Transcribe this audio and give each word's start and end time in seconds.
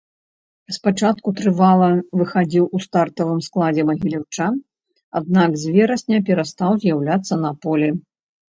Спачатку 0.77 1.27
трывала 1.41 1.89
выхадзіў 2.21 2.65
у 2.79 2.81
стартавым 2.87 3.39
складзе 3.49 3.83
магіляўчан, 3.91 4.53
аднак 5.23 5.49
з 5.67 5.77
верасня 5.79 6.17
перастаў 6.33 6.71
з'яўляцца 6.83 7.33
на 7.47 7.51
полі. 7.67 7.89